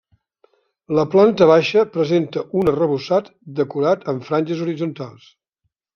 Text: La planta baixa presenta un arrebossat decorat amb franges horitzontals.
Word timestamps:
La 0.99 1.03
planta 1.15 1.47
baixa 1.51 1.83
presenta 1.97 2.45
un 2.61 2.71
arrebossat 2.73 3.31
decorat 3.61 4.09
amb 4.15 4.29
franges 4.31 4.65
horitzontals. 4.65 5.29